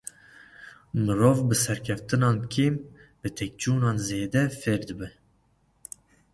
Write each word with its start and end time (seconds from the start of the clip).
Mirov 1.03 1.37
bi 1.47 1.55
serkeftinan 1.63 2.37
kêm, 2.53 2.75
bi 3.21 3.29
têkçûnan 3.37 3.97
zêde 4.07 4.43
fêr 4.59 4.81
dibe. 4.87 5.07